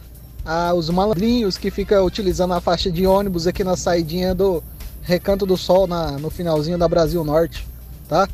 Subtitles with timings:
[0.74, 4.62] os malandrinhos que ficam utilizando a faixa de ônibus aqui na saidinha do
[5.02, 7.66] Recanto do Sol, na, no finalzinho da Brasil Norte,
[8.08, 8.28] tá?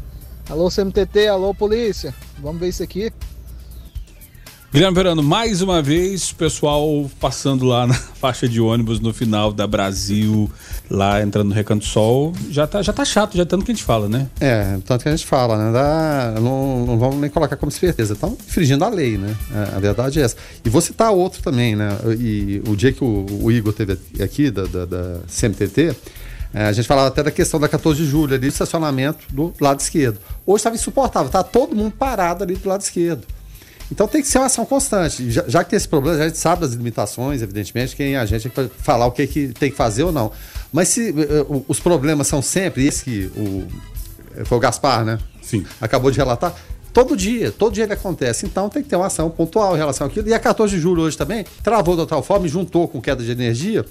[0.48, 3.12] Alô CMTT, alô polícia, vamos ver isso aqui.
[4.74, 9.68] Guilherme Verano, mais uma vez, pessoal passando lá na faixa de ônibus no final da
[9.68, 10.50] Brasil,
[10.90, 13.84] lá entrando no Recanto Sol, já tá, já tá chato, já tanto que a gente
[13.84, 14.26] fala, né?
[14.40, 15.72] É, tanto que a gente fala, né?
[15.72, 19.36] Dá, não, não vamos nem colocar como certeza, estão infringindo a lei, né?
[19.54, 20.34] É, a verdade é essa.
[20.64, 21.96] E vou citar outro também, né?
[22.18, 25.94] E o dia que o, o Igor teve aqui, da, da, da CMTT,
[26.52, 29.54] é, a gente falava até da questão da 14 de julho, ali, do estacionamento do
[29.60, 30.18] lado esquerdo.
[30.44, 33.24] Hoje estava insuportável, estava todo mundo parado ali do lado esquerdo.
[33.90, 35.30] Então tem que ser uma ação constante.
[35.30, 38.26] Já, já, que tem esse problema, a gente sabe das limitações, evidentemente, quem é a
[38.26, 40.32] gente é que falar o que, que tem que fazer ou não.
[40.72, 43.66] Mas se uh, os problemas são sempre esse que o,
[44.44, 45.18] foi o Gaspar, né?
[45.42, 45.64] Sim.
[45.80, 46.54] Acabou de relatar.
[46.92, 48.46] Todo dia, todo dia ele acontece.
[48.46, 50.28] Então tem que ter uma ação pontual em relação àquilo.
[50.28, 53.22] E a 14 de julho hoje também travou de tal forma e juntou com queda
[53.22, 53.84] de energia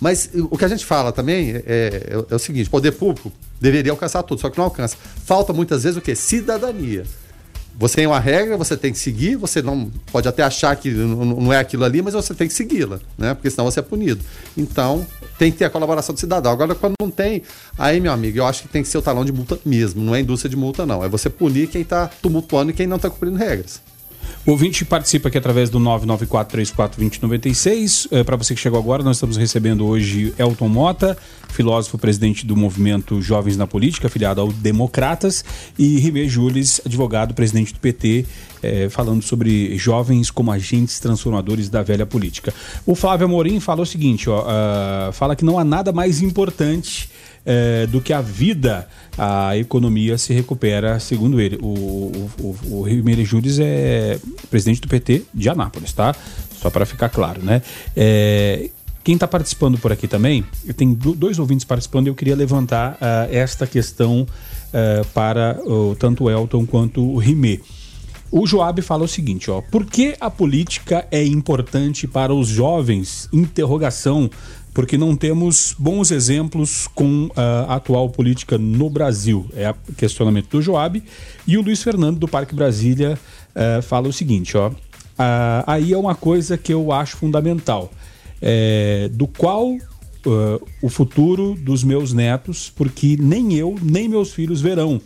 [0.00, 3.92] mas o que a gente fala também é, é, é o seguinte: poder público deveria
[3.92, 4.96] alcançar tudo, só que não alcança.
[5.26, 6.14] Falta muitas vezes o quê?
[6.14, 7.04] Cidadania.
[7.80, 11.50] Você tem uma regra, você tem que seguir, você não pode até achar que não
[11.50, 13.32] é aquilo ali, mas você tem que segui-la, né?
[13.32, 14.22] Porque senão você é punido.
[14.54, 15.06] Então,
[15.38, 16.52] tem que ter a colaboração do cidadão.
[16.52, 17.42] Agora, quando não tem,
[17.78, 20.14] aí, meu amigo, eu acho que tem que ser o talão de multa mesmo, não
[20.14, 21.02] é indústria de multa, não.
[21.02, 23.80] É você punir quem está tumultuando e quem não está cumprindo regras.
[24.46, 28.08] O ouvinte participa aqui através do 994-34-2096.
[28.10, 31.16] É, Para você que chegou agora, nós estamos recebendo hoje Elton Mota,
[31.50, 35.44] filósofo presidente do movimento Jovens na Política, afiliado ao Democratas,
[35.78, 38.24] e Rimé Jules, advogado, presidente do PT,
[38.62, 42.52] é, falando sobre jovens como agentes transformadores da velha política.
[42.86, 47.10] O Flávio Amorim falou o seguinte: ó, uh, fala que não há nada mais importante
[47.44, 51.58] é, do que a vida, a economia se recupera, segundo ele.
[51.60, 54.18] O, o, o, o Ribeiro Júris é
[54.50, 56.14] presidente do PT de Anápolis, tá?
[56.60, 57.62] Só para ficar claro, né?
[57.96, 58.70] É,
[59.02, 60.44] quem está participando por aqui também,
[60.76, 66.30] tem dois ouvintes participando, eu queria levantar uh, esta questão uh, para uh, tanto o
[66.30, 67.60] Elton quanto o Rimé.
[68.30, 73.28] O Joab fala o seguinte, ó, por que a política é importante para os jovens?
[73.32, 74.30] Interrogação
[74.72, 79.46] porque não temos bons exemplos com a atual política no Brasil.
[79.54, 81.02] É o questionamento do Joab.
[81.46, 83.18] E o Luiz Fernando, do Parque Brasília,
[83.54, 84.74] uh, fala o seguinte: ó, uh,
[85.66, 87.90] aí é uma coisa que eu acho fundamental,
[88.40, 89.80] é, do qual uh,
[90.80, 95.00] o futuro dos meus netos, porque nem eu, nem meus filhos verão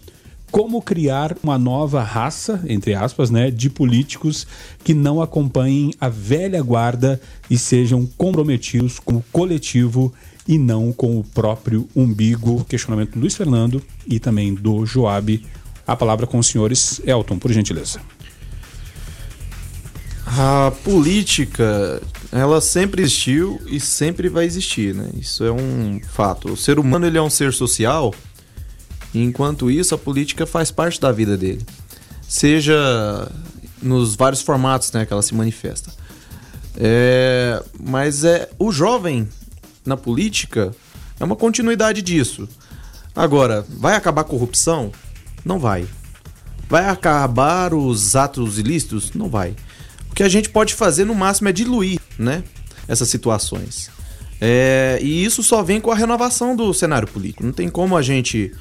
[0.55, 4.47] como criar uma nova raça, entre aspas, né, de políticos
[4.85, 7.21] que não acompanhem a velha guarda
[7.51, 10.15] e sejam comprometidos com o coletivo
[10.47, 12.65] e não com o próprio umbigo.
[12.67, 15.45] Questionamento do Luiz Fernando e também do Joab.
[15.85, 18.01] A palavra com os senhores Elton, por gentileza.
[20.25, 22.01] A política,
[22.31, 25.11] ela sempre existiu e sempre vai existir, né?
[25.19, 26.53] Isso é um fato.
[26.53, 28.15] O ser humano ele é um ser social
[29.23, 31.65] enquanto isso, a política faz parte da vida dele.
[32.29, 33.31] Seja
[33.81, 35.93] nos vários formatos né, que ela se manifesta.
[36.77, 39.29] É, mas é o jovem
[39.85, 40.75] na política
[41.21, 42.49] é uma continuidade disso.
[43.15, 44.91] Agora, vai acabar a corrupção?
[45.45, 45.87] Não vai.
[46.69, 49.13] Vai acabar os atos ilícitos?
[49.13, 49.55] Não vai.
[50.11, 52.43] O que a gente pode fazer no máximo é diluir, né,
[52.89, 53.91] essas situações.
[54.41, 57.45] É, e isso só vem com a renovação do cenário político.
[57.45, 58.53] Não tem como a gente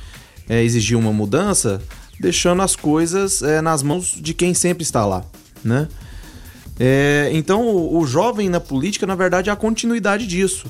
[0.47, 1.81] é, exigir uma mudança,
[2.19, 5.23] deixando as coisas é, nas mãos de quem sempre está lá,
[5.63, 5.87] né?
[6.79, 10.65] É, então o, o, jovem na política, na verdade, é a continuidade disso.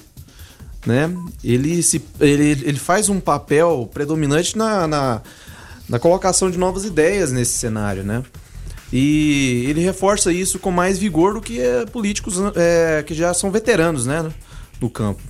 [0.85, 1.09] Né?
[1.43, 5.21] Ele, se, ele, ele faz um papel predominante na, na,
[5.87, 8.03] na colocação de novas ideias nesse cenário.
[8.03, 8.21] Né?
[8.91, 13.49] E ele reforça isso com mais vigor do que é, políticos é, que já são
[13.49, 14.29] veteranos né,
[14.81, 15.21] no campo.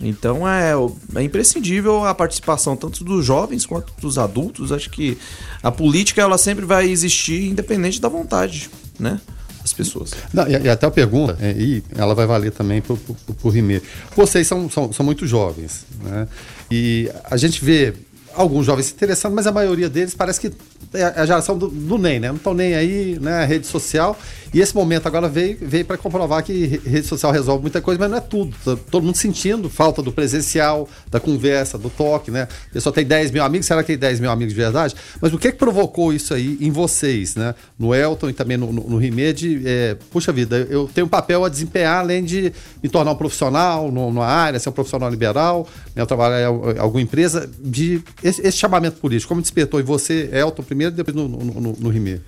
[0.00, 0.72] Então é,
[1.16, 4.70] é imprescindível a participação tanto dos jovens quanto dos adultos.
[4.70, 5.18] Acho que
[5.62, 9.20] a política ela sempre vai existir independente da vontade, né?
[9.60, 10.12] Das pessoas.
[10.32, 12.96] Não, e, e, até a pergunta, é, e ela vai valer também para
[13.42, 13.82] o Rimê.
[14.14, 16.28] Vocês são, são, são muito jovens, né?
[16.70, 17.94] E a gente vê
[18.34, 20.52] alguns jovens se interessando, mas a maioria deles parece que
[20.94, 22.28] é a geração do, do NEM, né?
[22.28, 23.42] Não estão nem aí, né?
[23.42, 24.16] A rede social.
[24.54, 28.10] E esse momento agora veio, veio para comprovar que rede social resolve muita coisa, mas
[28.10, 28.56] não é tudo.
[28.64, 32.48] Tá todo mundo sentindo falta do presencial, da conversa, do toque, né?
[32.74, 34.94] Eu só tenho 10 mil amigos, será que tem 10 mil amigos de verdade?
[35.20, 37.54] Mas o que, que provocou isso aí em vocês, né?
[37.78, 39.62] No Elton e também no, no, no Rimed?
[39.66, 42.52] É, puxa vida, eu tenho um papel a desempenhar além de
[42.82, 46.02] me tornar um profissional numa área, ser um profissional liberal, né?
[46.02, 49.28] eu trabalhar em alguma empresa, de esse, esse chamamento político.
[49.28, 52.22] Como despertou em você, Elton, primeiro depois no, no, no, no Rimed?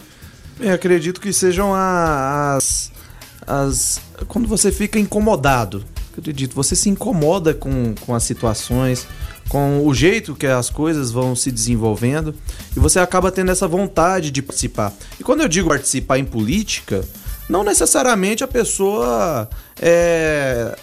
[0.59, 2.93] Eu acredito que sejam as,
[3.47, 4.01] as.
[4.29, 5.85] Quando você fica incomodado.
[6.17, 9.07] Acredito, você se incomoda com, com as situações,
[9.49, 12.35] com o jeito que as coisas vão se desenvolvendo
[12.77, 14.93] e você acaba tendo essa vontade de participar.
[15.19, 17.05] E quando eu digo participar em política,
[17.49, 19.49] não necessariamente a pessoa
[19.81, 20.77] é,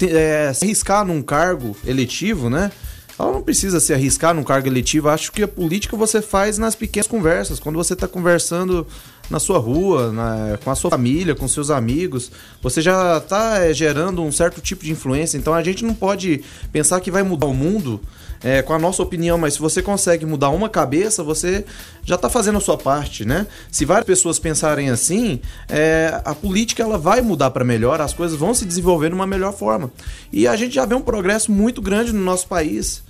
[0.00, 2.70] é, se arriscar num cargo eletivo, né?
[3.18, 5.08] Ela não precisa se arriscar num cargo eletivo.
[5.08, 8.86] Acho que a política você faz nas pequenas conversas, quando você está conversando
[9.30, 12.30] na sua rua, na, com a sua família, com seus amigos,
[12.60, 15.38] você já está é, gerando um certo tipo de influência.
[15.38, 18.00] Então a gente não pode pensar que vai mudar o mundo
[18.42, 21.64] é, com a nossa opinião, mas se você consegue mudar uma cabeça, você
[22.04, 23.46] já está fazendo a sua parte, né?
[23.70, 28.36] Se várias pessoas pensarem assim, é, a política ela vai mudar para melhor, as coisas
[28.36, 29.90] vão se desenvolver de uma melhor forma.
[30.32, 33.02] E a gente já vê um progresso muito grande no nosso país.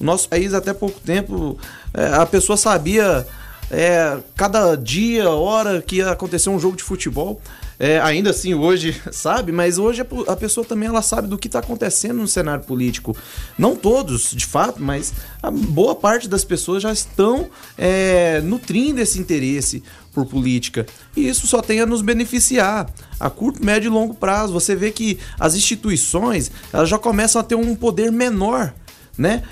[0.00, 1.56] O nosso país, até pouco tempo,
[1.94, 3.24] a pessoa sabia
[3.72, 7.40] é, cada dia, hora que ia acontecer um jogo de futebol.
[7.78, 11.58] É, ainda assim hoje sabe, mas hoje a, pessoa também ela sabe do que está
[11.58, 13.16] acontecendo no cenário político.
[13.58, 19.18] Não todos, de fato, mas a boa parte das pessoas já estão é, nutrindo esse
[19.18, 19.82] interesse
[20.12, 20.86] por política.
[21.16, 22.88] E isso só tem a nos beneficiar
[23.18, 24.52] a curto, médio e longo prazo.
[24.52, 28.74] Você vê que as instituições elas já começam a ter um poder menor,
[29.16, 29.42] né?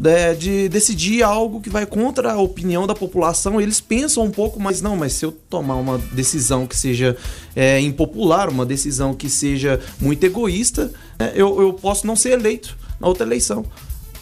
[0.00, 3.60] De, de, decidir algo que vai contra a opinião da população.
[3.60, 7.14] Eles pensam um pouco, mas não, mas se eu tomar uma decisão que seja
[7.54, 12.78] é, impopular, uma decisão que seja muito egoísta, né, eu, eu posso não ser eleito
[12.98, 13.62] na outra eleição,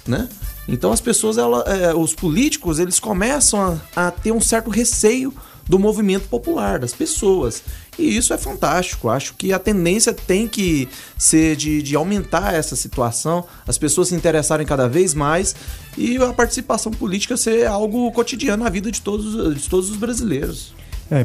[0.05, 0.29] né?
[0.67, 5.33] Então as pessoas, ela, é, os políticos, eles começam a, a ter um certo receio
[5.69, 7.63] do movimento popular, das pessoas.
[7.99, 9.09] E isso é fantástico.
[9.09, 14.15] Acho que a tendência tem que ser de, de aumentar essa situação, as pessoas se
[14.15, 15.55] interessarem cada vez mais
[15.97, 20.73] e a participação política ser algo cotidiano na vida de todos, de todos os brasileiros.
[21.11, 21.25] É,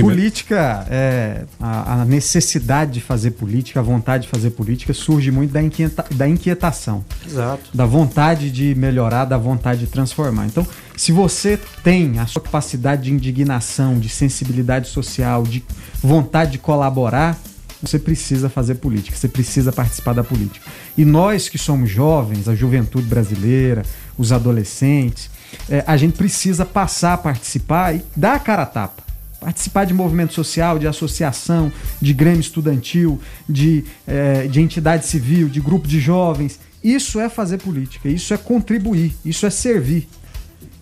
[0.00, 5.50] política, é, a, a, necessidade de fazer política, a vontade de fazer política surge muito
[5.50, 7.04] da, inquieta, da inquietação.
[7.26, 7.70] Exato.
[7.74, 10.46] Da vontade de melhorar, da vontade de transformar.
[10.46, 10.64] Então,
[10.96, 15.64] se você tem a sua capacidade de indignação, de sensibilidade social, de
[16.00, 17.36] vontade de colaborar,
[17.82, 20.64] você precisa fazer política, você precisa participar da política.
[20.96, 23.82] E nós que somos jovens, a juventude brasileira,
[24.16, 25.28] os adolescentes,
[25.68, 29.05] é, a gente precisa passar a participar e dar a cara a tapa
[29.40, 35.60] participar de movimento social, de associação, de grêmio estudantil, de, é, de entidade civil, de
[35.60, 36.58] grupo de jovens.
[36.82, 40.08] Isso é fazer política, isso é contribuir, isso é servir.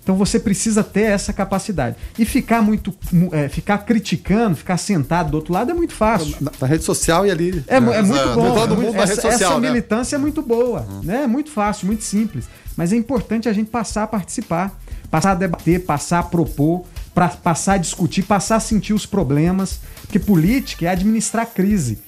[0.04, 1.96] Então você precisa ter essa capacidade.
[2.18, 2.94] E ficar muito.
[3.32, 6.36] É, ficar criticando, ficar sentado do outro lado é muito fácil.
[6.42, 7.64] Na, na rede social e ali.
[7.66, 8.54] É, é, é muito bom.
[8.54, 9.68] Todo mundo essa, rede social, essa né?
[9.68, 10.82] militância é muito boa.
[10.82, 11.00] Uhum.
[11.02, 11.22] Né?
[11.22, 12.44] É muito fácil, muito simples.
[12.76, 14.78] Mas é importante a gente passar a participar,
[15.10, 19.80] passar a debater, passar a propor para passar a discutir, passar a sentir os problemas,
[20.02, 21.98] porque política é administrar crise,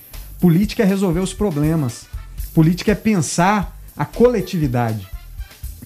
[0.41, 2.07] política é resolver os problemas,
[2.53, 5.07] política é pensar a coletividade,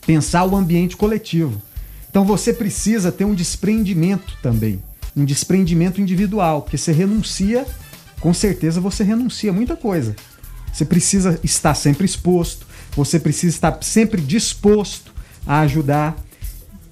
[0.07, 1.61] pensar o ambiente coletivo.
[2.09, 4.83] Então você precisa ter um desprendimento também,
[5.17, 7.67] um desprendimento individual, porque você renuncia,
[8.21, 10.17] com certeza você renuncia a muita coisa.
[10.73, 15.13] Você precisa estar sempre exposto, você precisa estar sempre disposto
[15.47, 16.17] a ajudar.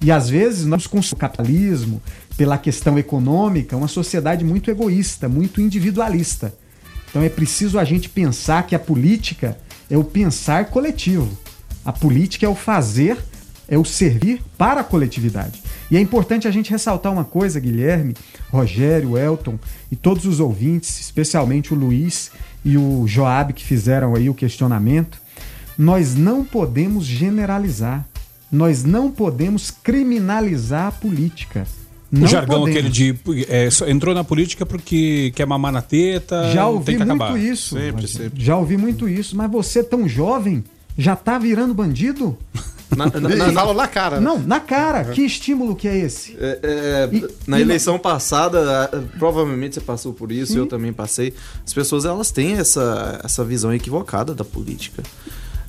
[0.01, 2.01] E às vezes nós com o capitalismo,
[2.37, 6.53] pela questão econômica, uma sociedade muito egoísta, muito individualista.
[7.09, 9.57] Então é preciso a gente pensar que a política
[9.89, 11.29] é o pensar coletivo.
[11.83, 13.17] A política é o fazer,
[13.67, 15.61] é o servir para a coletividade.
[15.91, 18.15] E é importante a gente ressaltar uma coisa, Guilherme,
[18.51, 19.57] Rogério, Elton
[19.91, 22.31] e todos os ouvintes, especialmente o Luiz
[22.63, 25.19] e o Joab que fizeram aí o questionamento.
[25.77, 28.05] Nós não podemos generalizar.
[28.51, 31.67] Nós não podemos criminalizar a política.
[32.11, 32.77] Não o jargão podemos.
[32.77, 36.51] aquele de é, entrou na política porque quer mamar na teta.
[36.51, 37.39] Já ouvi muito acabar.
[37.39, 37.75] isso.
[37.75, 38.43] Sempre, sempre.
[38.43, 39.35] Já ouvi muito isso.
[39.35, 40.63] Mas você tão jovem
[40.97, 42.37] já tá virando bandido?
[42.97, 44.15] Na, na, na, na cara.
[44.19, 44.21] Né?
[44.23, 45.05] Não, na cara.
[45.05, 46.35] Que estímulo que é esse?
[46.39, 47.99] É, é, e, na e eleição não...
[47.99, 48.89] passada,
[49.19, 50.59] provavelmente você passou por isso, Sim.
[50.59, 51.33] eu também passei.
[51.63, 55.03] As pessoas elas têm essa, essa visão equivocada da política.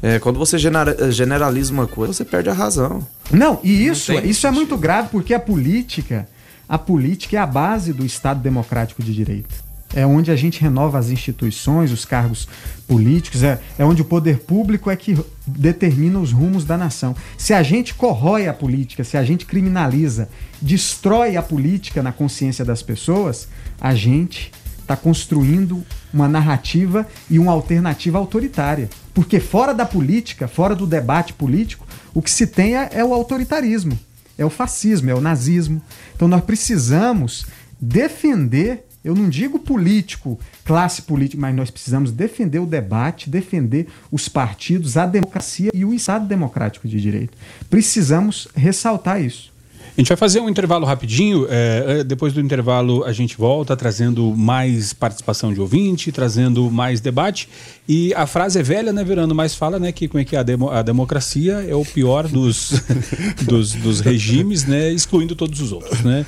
[0.02, 3.07] É, quando você genera- generaliza uma coisa, você perde a razão.
[3.30, 6.26] Não, e isso, tem isso é muito grave porque a política,
[6.69, 9.71] a política é a base do Estado democrático de direito.
[9.92, 12.47] É onde a gente renova as instituições, os cargos
[12.87, 17.14] políticos, é, é onde o poder público é que determina os rumos da nação.
[17.37, 20.28] Se a gente corrói a política, se a gente criminaliza,
[20.62, 23.49] destrói a política na consciência das pessoas,
[23.80, 28.88] a gente está construindo uma narrativa e uma alternativa autoritária.
[29.12, 33.12] Porque fora da política, fora do debate político, o que se tem é, é o
[33.12, 33.99] autoritarismo,
[34.38, 35.83] é o fascismo, é o nazismo.
[36.14, 37.47] Então nós precisamos
[37.81, 44.29] defender, eu não digo político, classe política, mas nós precisamos defender o debate, defender os
[44.29, 47.37] partidos, a democracia e o Estado democrático de direito.
[47.69, 49.50] Precisamos ressaltar isso.
[49.97, 51.47] A gente vai fazer um intervalo rapidinho.
[51.50, 57.00] é, é, depois do intervalo, a gente volta trazendo mais participação de ouvinte, trazendo mais
[57.00, 57.49] debate.
[57.88, 59.35] E a frase é velha, né, Verano?
[59.35, 62.73] Mas fala, né, que como é que a, demo- a democracia é o pior dos,
[63.42, 66.25] dos, dos regimes, né, excluindo todos os outros, né?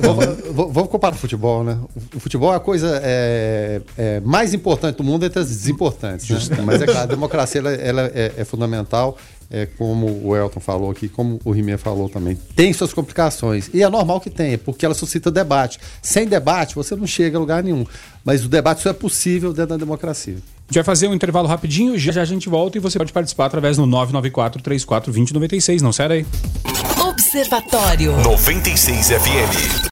[0.00, 0.24] Vamos,
[0.54, 1.78] vamos- vamos comparar o futebol, né?
[2.14, 6.48] O futebol é a coisa é, é, mais importante do mundo entre as desimportantes.
[6.48, 6.58] Né?
[6.64, 9.18] Mas é claro, a democracia ela, ela é, é fundamental,
[9.50, 12.38] é, como o Elton falou aqui, como o Rimé falou também.
[12.54, 13.68] Tem suas complicações.
[13.74, 15.80] E é normal que tenha, porque ela suscita debate.
[16.00, 17.84] Sem debate, você não chega a lugar nenhum.
[18.24, 20.34] Mas o debate só é possível dentro da democracia.
[20.34, 23.12] A gente vai fazer um intervalo rapidinho, já já a gente volta e você pode
[23.12, 25.82] participar através do 994 34 2096.
[25.82, 26.26] Não sai daí.
[27.08, 28.12] Observatório.
[28.22, 29.80] 96 FM.